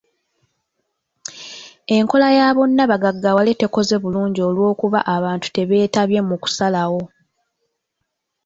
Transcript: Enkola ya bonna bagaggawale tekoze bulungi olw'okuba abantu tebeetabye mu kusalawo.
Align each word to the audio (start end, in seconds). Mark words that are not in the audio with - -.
Enkola 1.95 2.27
ya 2.37 2.47
bonna 2.55 2.83
bagaggawale 2.91 3.51
tekoze 3.61 3.95
bulungi 4.03 4.39
olw'okuba 4.49 4.99
abantu 5.15 5.47
tebeetabye 5.55 6.19
mu 6.27 6.35
kusalawo. 6.43 7.01